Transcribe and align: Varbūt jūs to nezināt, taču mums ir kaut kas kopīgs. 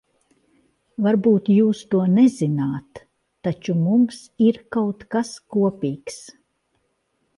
Varbūt 1.07 1.51
jūs 1.55 1.81
to 1.91 1.99
nezināt, 2.13 3.03
taču 3.49 3.77
mums 3.85 4.23
ir 4.49 4.59
kaut 4.77 5.05
kas 5.17 5.33
kopīgs. 5.57 6.19